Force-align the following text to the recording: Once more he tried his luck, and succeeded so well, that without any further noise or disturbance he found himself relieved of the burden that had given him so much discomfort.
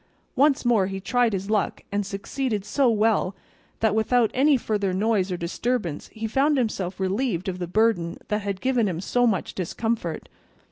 Once 0.35 0.65
more 0.65 0.87
he 0.87 0.99
tried 0.99 1.31
his 1.31 1.51
luck, 1.51 1.81
and 1.91 2.07
succeeded 2.07 2.65
so 2.65 2.89
well, 2.89 3.35
that 3.81 3.93
without 3.93 4.31
any 4.33 4.57
further 4.57 4.93
noise 4.95 5.31
or 5.31 5.37
disturbance 5.37 6.07
he 6.07 6.25
found 6.25 6.57
himself 6.57 6.99
relieved 6.99 7.47
of 7.47 7.59
the 7.59 7.67
burden 7.67 8.17
that 8.27 8.41
had 8.41 8.61
given 8.61 8.87
him 8.87 8.99
so 8.99 9.27
much 9.27 9.53
discomfort. 9.53 10.27